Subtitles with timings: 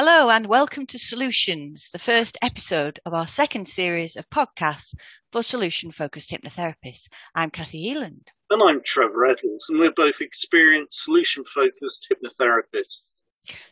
[0.00, 4.94] Hello and welcome to Solutions, the first episode of our second series of podcasts
[5.32, 7.08] for solution focused hypnotherapists.
[7.34, 8.28] I'm Kathy Eland.
[8.48, 13.22] And I'm Trevor Edwards, and we're both experienced solution focused hypnotherapists.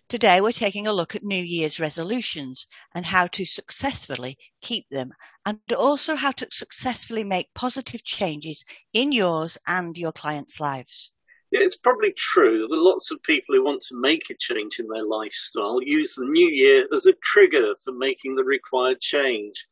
[0.09, 5.13] Today we're taking a look at New Year's resolutions and how to successfully keep them,
[5.45, 11.13] and also how to successfully make positive changes in yours and your clients' lives.
[11.53, 15.05] It's probably true that lots of people who want to make a change in their
[15.05, 19.67] lifestyle use the new year as a trigger for making the required change.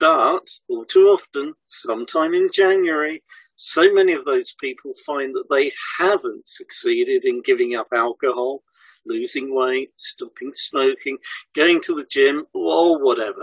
[0.00, 3.22] But all too often, sometime in January,
[3.56, 8.62] so many of those people find that they haven't succeeded in giving up alcohol,
[9.04, 11.18] losing weight, stopping smoking,
[11.54, 13.40] going to the gym, or whatever,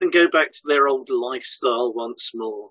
[0.00, 2.70] and go back to their old lifestyle once more.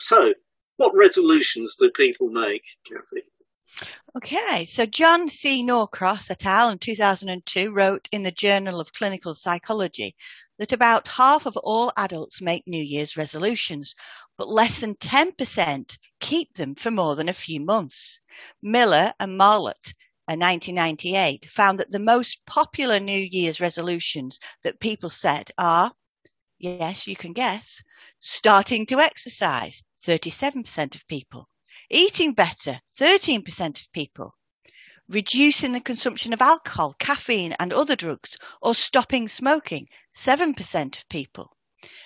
[0.00, 0.34] So,
[0.76, 3.22] what resolutions do people make, Kathy?
[4.16, 5.60] Okay, so John C.
[5.62, 6.70] Norcross et al.
[6.70, 10.14] in 2002 wrote in the Journal of Clinical Psychology
[10.58, 13.96] that about half of all adults make New Year's resolutions,
[14.38, 18.20] but less than 10% keep them for more than a few months.
[18.62, 19.92] Miller and Marlatt
[20.28, 25.92] in 1998 found that the most popular New Year's resolutions that people set are,
[26.58, 27.82] yes, you can guess,
[28.20, 31.48] starting to exercise, 37% of people,
[31.90, 34.34] Eating better, 13% of people.
[35.08, 41.56] Reducing the consumption of alcohol, caffeine, and other drugs, or stopping smoking, 7% of people.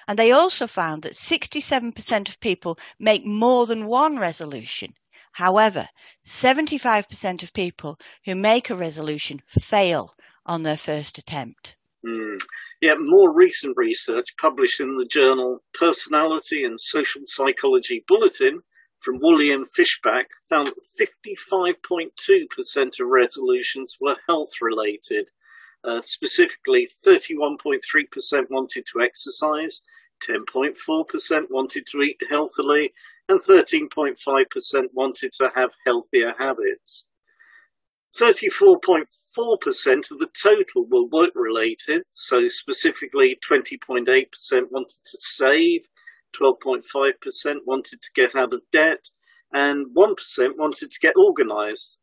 [0.08, 4.94] And they also found that 67% of people make more than one resolution.
[5.32, 5.88] However,
[6.26, 11.76] 75% of people who make a resolution fail on their first attempt.
[12.04, 12.40] Mm.
[12.80, 18.62] Yeah, more recent research published in the journal Personality and Social Psychology Bulletin
[19.00, 25.30] from Woolley and Fishbach found that 55.2% of resolutions were health related.
[25.84, 27.80] Uh, specifically, 31.3%
[28.50, 29.80] wanted to exercise,
[30.26, 32.92] 10.4% wanted to eat healthily,
[33.28, 37.04] and 13.5% wanted to have healthier habits.
[38.14, 44.06] 34.4% of the total were work related, so specifically 20.8%
[44.70, 45.82] wanted to save,
[46.36, 49.04] 12.5% wanted to get out of debt,
[49.52, 51.98] and 1% wanted to get organised.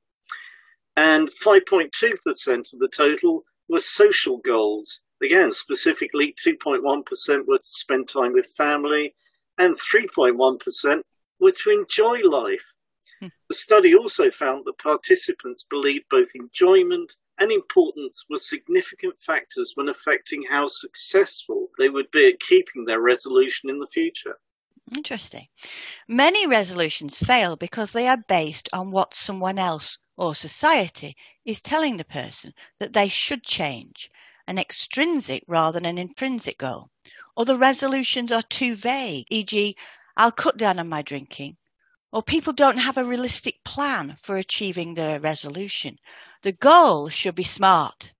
[0.97, 5.01] And 5.2% of the total were social goals.
[5.21, 9.15] Again, specifically 2.1% were to spend time with family,
[9.57, 11.01] and 3.1%
[11.39, 12.73] were to enjoy life.
[13.21, 13.27] Hmm.
[13.49, 19.89] The study also found that participants believed both enjoyment and importance were significant factors when
[19.89, 24.37] affecting how successful they would be at keeping their resolution in the future.
[24.93, 25.47] Interesting.
[26.07, 31.97] Many resolutions fail because they are based on what someone else or society is telling
[31.97, 34.09] the person that they should change,
[34.47, 36.89] an extrinsic rather than an intrinsic goal.
[37.35, 39.75] Or the resolutions are too vague, e.g.,
[40.15, 41.57] I'll cut down on my drinking,
[42.11, 45.97] or people don't have a realistic plan for achieving their resolution.
[46.41, 48.13] The goal should be SMART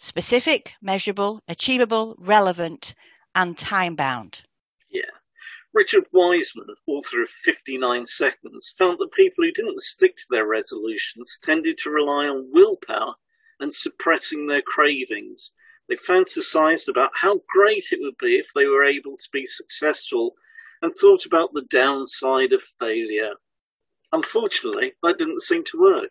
[0.00, 2.94] specific, measurable, achievable, relevant,
[3.34, 4.42] and time bound.
[4.88, 5.02] Yeah.
[5.74, 11.38] Richard Wiseman, author of 59 Seconds, found that people who didn't stick to their resolutions
[11.42, 13.14] tended to rely on willpower
[13.60, 15.52] and suppressing their cravings.
[15.86, 20.34] They fantasized about how great it would be if they were able to be successful
[20.82, 23.34] and thought about the downside of failure.
[24.12, 26.10] Unfortunately, that didn't seem to work.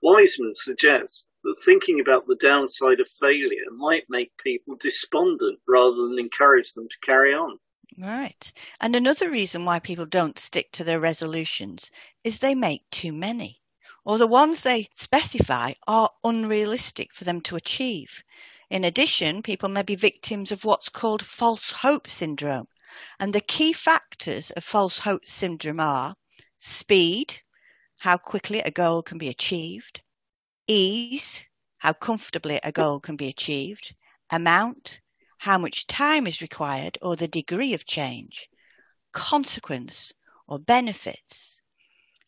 [0.00, 6.18] Wiseman suggests that thinking about the downside of failure might make people despondent rather than
[6.18, 7.58] encourage them to carry on.
[7.98, 8.52] Right.
[8.80, 11.90] And another reason why people don't stick to their resolutions
[12.24, 13.60] is they make too many,
[14.04, 18.22] or the ones they specify are unrealistic for them to achieve.
[18.70, 22.68] In addition, people may be victims of what's called false hope syndrome,
[23.18, 26.16] and the key factors of false hope syndrome are
[26.56, 27.40] speed,
[27.98, 30.02] how quickly a goal can be achieved,
[30.66, 31.48] ease,
[31.78, 33.94] how comfortably a goal can be achieved,
[34.30, 35.00] amount,
[35.38, 38.48] how much time is required or the degree of change,
[39.12, 40.12] consequence
[40.46, 41.62] or benefits.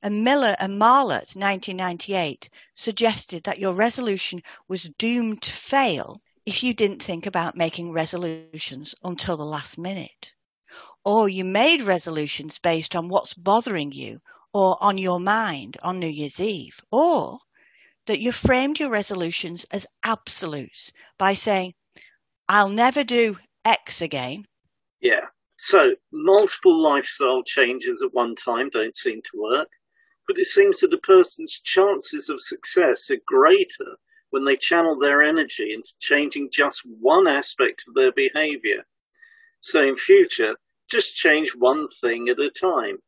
[0.02, 6.72] And Miller and Marlatt, 1998, suggested that your resolution was doomed to fail if you
[6.72, 10.34] didn't think about making resolutions until the last minute
[11.04, 14.20] or you made resolutions based on what's bothering you
[14.52, 17.38] or on your mind on New Year's Eve, or
[18.06, 21.74] that you framed your resolutions as absolutes by saying,
[22.48, 24.44] I'll never do X again.
[25.00, 25.26] Yeah.
[25.56, 29.68] So multiple lifestyle changes at one time don't seem to work,
[30.26, 33.96] but it seems that a person's chances of success are greater
[34.30, 38.84] when they channel their energy into changing just one aspect of their behavior.
[39.60, 40.56] So in future,
[40.94, 42.98] just change one thing at a time.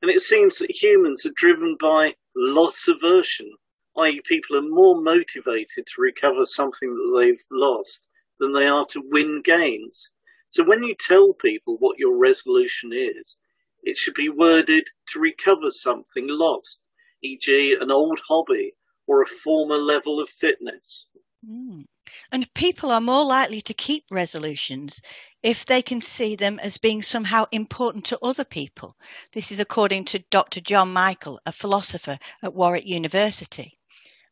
[0.00, 3.50] And it seems that humans are driven by loss aversion,
[3.98, 8.06] i.e., people are more motivated to recover something that they've lost
[8.40, 10.10] than they are to win gains.
[10.48, 13.36] So when you tell people what your resolution is,
[13.82, 16.88] it should be worded to recover something lost,
[17.22, 18.72] e.g., an old hobby
[19.06, 21.08] or a former level of fitness.
[21.48, 21.84] Mm.
[22.32, 25.00] And people are more likely to keep resolutions
[25.46, 28.96] if they can see them as being somehow important to other people.
[29.32, 30.60] This is according to Dr.
[30.60, 33.78] John Michael, a philosopher at Warwick University.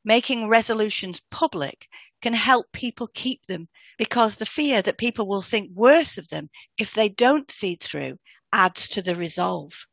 [0.05, 1.87] Making resolutions public
[2.21, 6.49] can help people keep them because the fear that people will think worse of them
[6.79, 8.19] if they don't see through
[8.53, 9.87] adds to the resolve.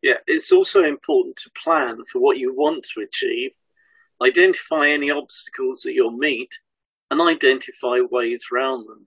[0.00, 3.50] Yeah, it's also important to plan for what you want to achieve,
[4.22, 6.54] identify any obstacles that you'll meet,
[7.10, 9.06] and identify ways around them.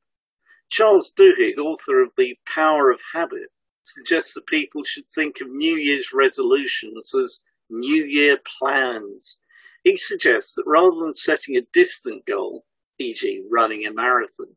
[0.69, 3.49] Charles Duhigg, author of The Power of Habit,
[3.83, 7.39] suggests that people should think of New Year's resolutions as
[7.69, 9.37] New Year plans.
[9.83, 12.65] He suggests that rather than setting a distant goal,
[12.97, 14.55] e.g., running a marathon,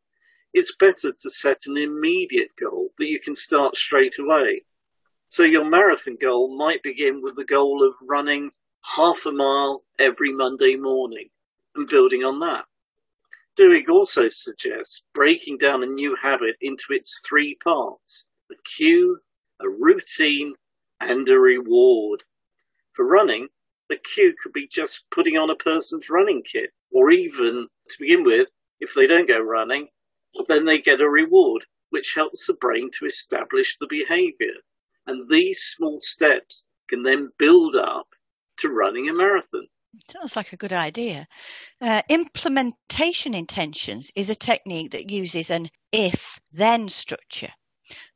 [0.54, 4.64] it's better to set an immediate goal that you can start straight away.
[5.26, 8.50] So your marathon goal might begin with the goal of running
[8.96, 11.28] half a mile every Monday morning
[11.76, 12.64] and building on that.
[13.58, 19.18] Duhigg also suggests breaking down a new habit into its three parts a cue,
[19.60, 20.54] a routine,
[21.00, 22.22] and a reward.
[22.94, 23.48] For running,
[23.88, 28.24] the cue could be just putting on a person's running kit, or even, to begin
[28.24, 28.48] with,
[28.80, 29.88] if they don't go running,
[30.46, 34.54] then they get a reward, which helps the brain to establish the behavior.
[35.06, 38.06] And these small steps can then build up
[38.58, 39.66] to running a marathon.
[40.10, 41.26] Sounds like a good idea.
[41.80, 47.52] Uh, implementation intentions is a technique that uses an if then structure.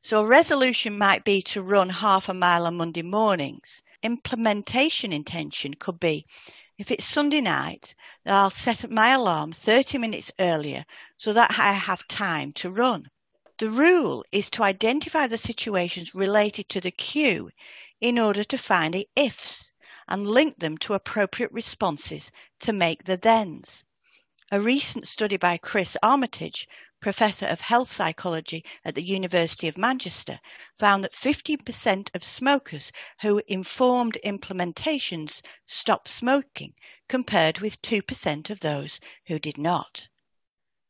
[0.02, 3.82] So a resolution might be to run half a mile on Monday mornings.
[4.02, 6.26] Implementation intention could be
[6.76, 7.94] if it's Sunday night,
[8.26, 10.84] I'll set my alarm 30 minutes earlier
[11.16, 13.08] so that I have time to run.
[13.58, 17.50] The rule is to identify the situations related to the cue
[18.00, 19.71] in order to find the ifs
[20.08, 23.84] and link them to appropriate responses to make the thens.
[24.50, 26.68] A recent study by Chris Armitage,
[27.00, 30.38] Professor of Health Psychology at the University of Manchester,
[30.78, 36.74] found that 50% of smokers who informed implementations stopped smoking,
[37.08, 40.08] compared with 2% of those who did not.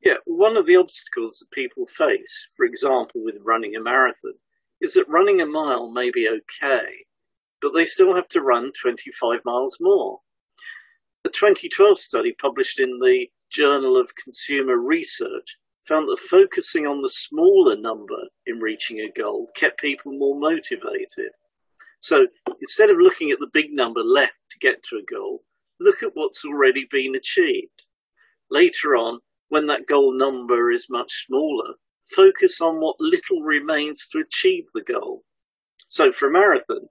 [0.00, 4.34] Yeah, one of the obstacles that people face, for example, with running a marathon,
[4.80, 7.04] is that running a mile may be okay,
[7.62, 10.20] but they still have to run 25 miles more.
[11.24, 15.56] The 2012 study published in the Journal of Consumer Research
[15.86, 21.30] found that focusing on the smaller number in reaching a goal kept people more motivated.
[22.00, 22.26] So
[22.60, 25.44] instead of looking at the big number left to get to a goal,
[25.78, 27.86] look at what's already been achieved.
[28.50, 31.74] Later on, when that goal number is much smaller,
[32.14, 35.22] focus on what little remains to achieve the goal.
[35.88, 36.88] So for a marathon,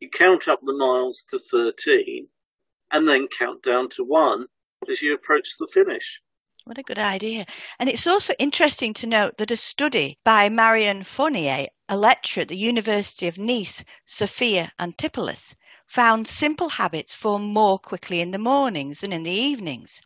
[0.00, 2.26] you count up the miles to 13
[2.90, 4.46] and then count down to one
[4.88, 6.20] as you approach the finish.
[6.64, 7.44] What a good idea.
[7.78, 12.48] And it's also interesting to note that a study by Marion Fournier, a lecturer at
[12.48, 15.54] the University of Nice, Sophia Antipolis,
[15.86, 20.00] found simple habits form more quickly in the mornings than in the evenings.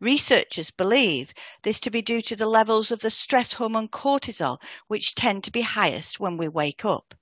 [0.00, 1.32] Researchers believe
[1.62, 5.52] this to be due to the levels of the stress hormone cortisol, which tend to
[5.52, 7.14] be highest when we wake up.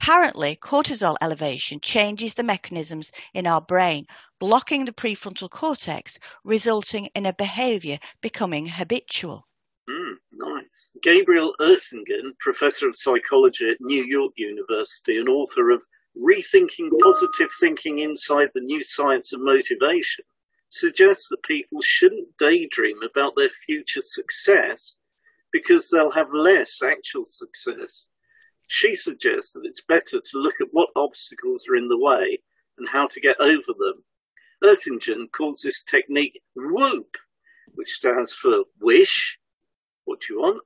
[0.00, 4.06] Apparently, cortisol elevation changes the mechanisms in our brain,
[4.38, 9.46] blocking the prefrontal cortex, resulting in a behavior becoming habitual.
[9.88, 10.90] Mm, nice.
[11.02, 15.84] Gabriel Oettingen, professor of psychology at New York University and author of
[16.16, 20.24] Rethinking Positive Thinking Inside the New Science of Motivation,
[20.68, 24.96] suggests that people shouldn't daydream about their future success
[25.52, 28.06] because they'll have less actual success.
[28.66, 32.42] She suggests that it's better to look at what obstacles are in the way
[32.78, 34.04] and how to get over them.
[34.64, 37.16] Oettingen calls this technique WOOP,
[37.74, 39.38] which stands for wish,
[40.04, 40.62] what do you want,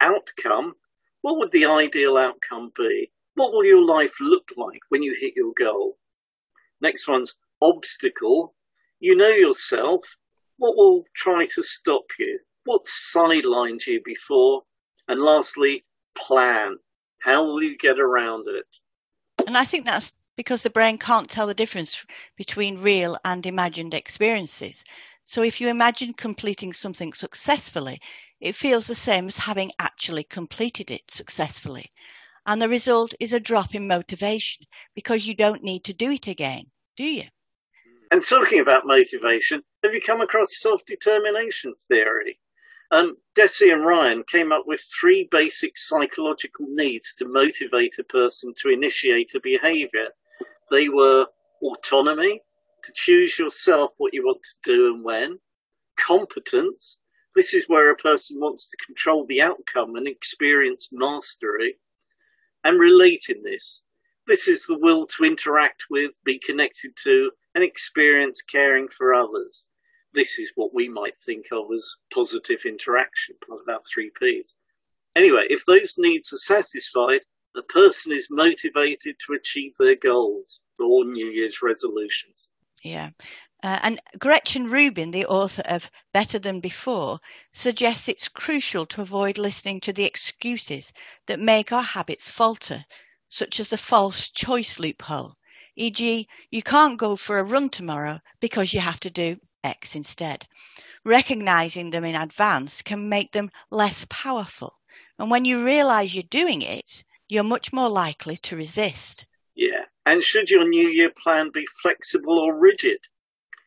[0.00, 0.74] outcome,
[1.22, 3.10] what would the ideal outcome be?
[3.34, 5.98] What will your life look like when you hit your goal?
[6.80, 8.54] Next one's obstacle.
[9.00, 10.16] You know yourself.
[10.58, 12.38] What will try to stop you?
[12.64, 14.62] What sidelined you before?
[15.08, 15.84] And lastly,
[16.16, 16.76] plan.
[17.26, 18.76] How will you get around it?
[19.48, 22.06] And I think that's because the brain can't tell the difference
[22.36, 24.84] between real and imagined experiences.
[25.24, 28.00] So if you imagine completing something successfully,
[28.38, 31.90] it feels the same as having actually completed it successfully.
[32.46, 34.64] And the result is a drop in motivation
[34.94, 36.66] because you don't need to do it again,
[36.96, 37.24] do you?
[38.12, 42.38] And talking about motivation, have you come across self determination theory?
[42.92, 48.54] Um, Deci and Ryan came up with three basic psychological needs to motivate a person
[48.62, 50.08] to initiate a behavior.
[50.70, 51.26] They were
[51.62, 52.42] autonomy,
[52.84, 55.38] to choose yourself what you want to do and when,
[55.98, 56.98] competence,
[57.34, 61.78] this is where a person wants to control the outcome and experience mastery,
[62.62, 63.82] and relatedness.
[64.26, 69.66] This is the will to interact with, be connected to, and experience caring for others
[70.16, 74.54] this is what we might think of as positive interaction, part of our three P's.
[75.14, 77.20] Anyway, if those needs are satisfied,
[77.54, 82.48] the person is motivated to achieve their goals or New Year's resolutions.
[82.82, 83.10] Yeah.
[83.62, 87.18] Uh, and Gretchen Rubin, the author of Better Than Before,
[87.52, 90.92] suggests it's crucial to avoid listening to the excuses
[91.26, 92.84] that make our habits falter,
[93.28, 95.36] such as the false choice loophole.
[95.76, 100.46] E.g., you can't go for a run tomorrow because you have to do X instead.
[101.04, 104.72] Recognizing them in advance can make them less powerful.
[105.18, 109.26] And when you realize you're doing it, you're much more likely to resist.
[109.54, 109.84] Yeah.
[110.04, 113.00] And should your New Year plan be flexible or rigid?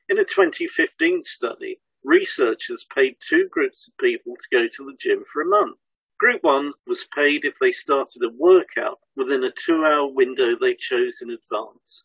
[0.08, 5.24] In a 2015 study, researchers paid two groups of people to go to the gym
[5.32, 5.78] for a month.
[6.20, 10.76] Group one was paid if they started a workout within a two hour window they
[10.76, 12.04] chose in advance.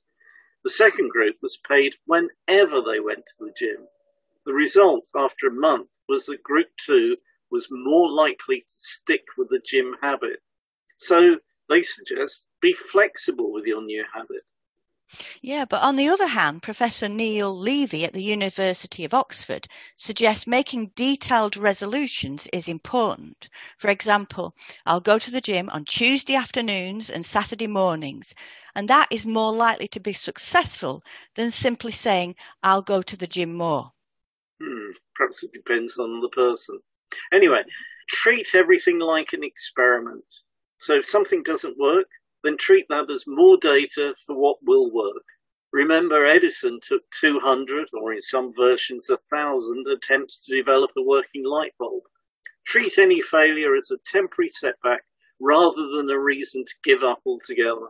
[0.64, 3.86] The second group was paid whenever they went to the gym.
[4.46, 7.18] The result after a month was that group two
[7.50, 10.40] was more likely to stick with the gym habit.
[10.96, 11.36] So
[11.68, 14.42] they suggest be flexible with your new habit.
[15.42, 20.46] Yeah, but on the other hand, Professor Neil Levy at the University of Oxford suggests
[20.46, 23.48] making detailed resolutions is important.
[23.78, 24.56] For example,
[24.86, 28.34] I'll go to the gym on Tuesday afternoons and Saturday mornings,
[28.74, 31.02] and that is more likely to be successful
[31.34, 33.92] than simply saying, I'll go to the gym more.
[34.62, 36.80] Hmm, perhaps it depends on the person.
[37.32, 37.62] Anyway,
[38.08, 40.42] treat everything like an experiment.
[40.78, 42.08] So if something doesn't work,
[42.44, 45.24] then treat that as more data for what will work.
[45.72, 51.72] Remember, Edison took 200, or in some versions, 1,000 attempts to develop a working light
[51.80, 52.04] bulb.
[52.64, 55.02] Treat any failure as a temporary setback
[55.40, 57.88] rather than a reason to give up altogether.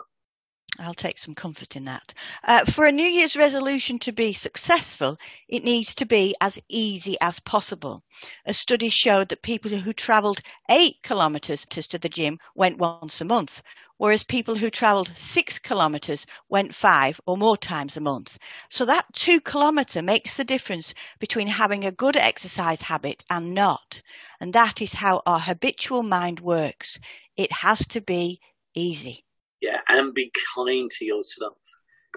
[0.79, 2.15] I'll take some comfort in that.
[2.43, 5.17] Uh, for a New Year's resolution to be successful,
[5.49, 8.03] it needs to be as easy as possible.
[8.47, 13.25] A study showed that people who travelled eight kilometres to the gym went once a
[13.25, 13.63] month,
[13.99, 18.39] whereas people who travelled six kilometres went five or more times a month.
[18.71, 24.03] So that two kilometre makes the difference between having a good exercise habit and not.
[24.41, 26.99] And that is how our habitual mind works.
[27.37, 28.41] It has to be
[28.75, 29.25] easy.
[29.61, 31.57] Yeah, and be kind to yourself.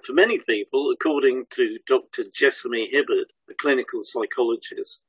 [0.03, 2.25] For many people, according to Dr.
[2.31, 5.03] Jessamy Hibberd, a clinical psychologist,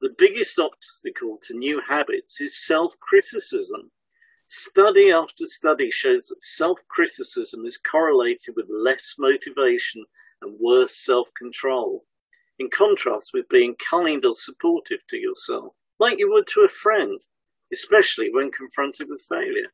[0.00, 3.90] the biggest obstacle to new habits is self criticism.
[4.52, 10.04] Study after study shows that self criticism is correlated with less motivation
[10.42, 12.04] and worse self control,
[12.58, 17.20] in contrast with being kind or supportive to yourself, like you would to a friend,
[17.72, 19.72] especially when confronted with failure.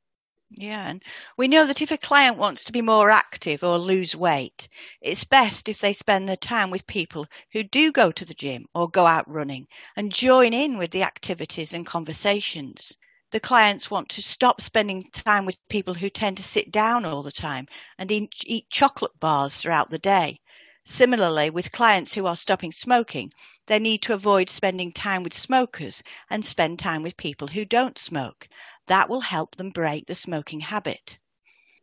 [0.51, 1.03] Yeah, and
[1.39, 4.69] we know that if a client wants to be more active or lose weight,
[5.01, 8.67] it's best if they spend their time with people who do go to the gym
[8.75, 12.99] or go out running and join in with the activities and conversations.
[13.33, 17.25] The clients want to stop spending time with people who tend to sit down all
[17.25, 17.67] the time
[17.99, 20.39] and eat chocolate bars throughout the day.
[20.85, 23.33] Similarly, with clients who are stopping smoking,
[23.67, 27.99] they need to avoid spending time with smokers and spend time with people who don't
[27.99, 28.49] smoke.
[28.87, 31.19] That will help them break the smoking habit.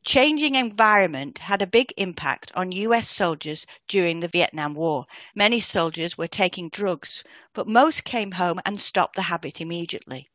[0.05, 5.07] Changing environment had a big impact on US soldiers during the Vietnam War.
[5.35, 7.21] Many soldiers were taking drugs,
[7.53, 10.29] but most came home and stopped the habit immediately.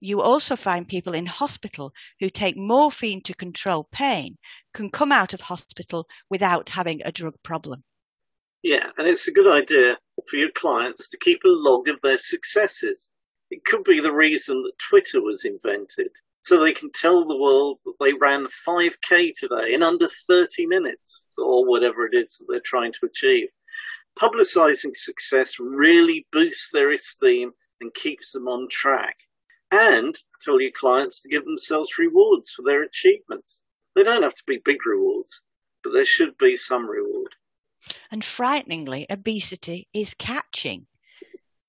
[0.00, 4.36] You also find people in hospital who take morphine to control pain
[4.72, 7.82] can come out of hospital without having a drug problem.
[8.62, 12.18] Yeah, and it's a good idea for your clients to keep a log of their
[12.18, 13.10] successes.
[13.50, 16.10] It could be the reason that Twitter was invented,
[16.42, 21.24] so they can tell the world that they ran 5k today in under 30 minutes,
[21.36, 23.48] or whatever it is that they're trying to achieve.
[24.18, 29.27] Publicizing success really boosts their esteem and keeps them on track.
[29.70, 33.60] And tell your clients to give themselves rewards for their achievements.
[33.94, 35.42] They don't have to be big rewards,
[35.82, 37.34] but there should be some reward.
[38.10, 40.86] And frighteningly, obesity is catching.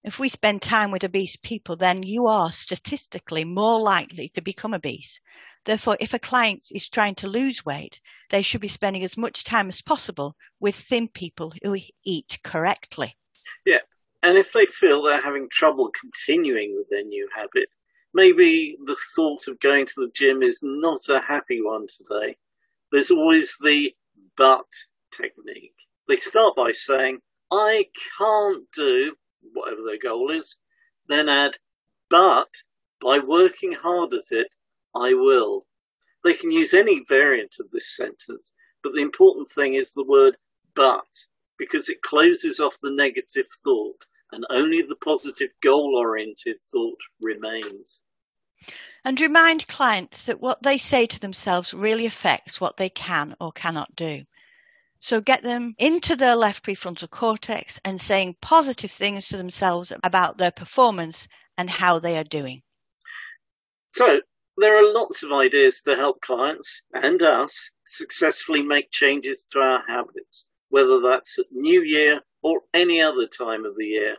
[0.03, 4.73] If we spend time with obese people, then you are statistically more likely to become
[4.73, 5.19] obese.
[5.65, 9.43] Therefore, if a client is trying to lose weight, they should be spending as much
[9.43, 11.75] time as possible with thin people who
[12.05, 13.17] eat correctly.
[13.65, 13.79] Yeah.
[14.23, 17.67] And if they feel they're having trouble continuing with their new habit,
[18.19, 22.35] maybe the thought of going to the gym is not a happy one today.
[22.91, 23.95] There's always the
[24.35, 24.65] but
[25.15, 25.75] technique.
[26.09, 27.85] They start by saying, I
[28.17, 29.15] can't do
[29.53, 30.57] whatever their goal is,
[31.07, 31.55] then add,
[32.09, 32.49] but
[33.01, 34.53] by working hard at it,
[34.93, 35.65] I will.
[36.25, 38.51] They can use any variant of this sentence,
[38.83, 40.35] but the important thing is the word
[40.75, 41.07] but,
[41.57, 48.01] because it closes off the negative thought and only the positive goal oriented thought remains.
[49.05, 53.51] And remind clients that what they say to themselves really affects what they can or
[53.51, 54.23] cannot do.
[54.99, 60.37] So get them into their left prefrontal cortex and saying positive things to themselves about
[60.37, 62.61] their performance and how they are doing.
[63.91, 64.21] So
[64.57, 69.83] there are lots of ideas to help clients and us successfully make changes to our
[69.87, 74.17] habits, whether that's at New Year or any other time of the year.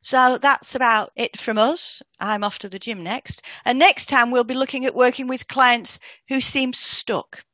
[0.00, 2.02] So that's about it from us.
[2.20, 3.42] I'm off to the gym next.
[3.64, 7.44] And next time we'll be looking at working with clients who seem stuck.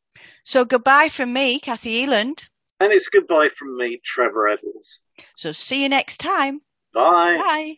[0.45, 2.49] So goodbye from me, Kathy Eland.
[2.81, 5.01] And it's goodbye from me, Trevor Edwards.
[5.37, 6.61] So see you next time.
[6.93, 7.39] Bye.
[7.39, 7.75] Bye.